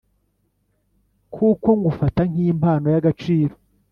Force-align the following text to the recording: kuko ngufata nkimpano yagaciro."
kuko 1.33 1.67
ngufata 1.79 2.21
nkimpano 2.29 2.87
yagaciro." 2.95 3.55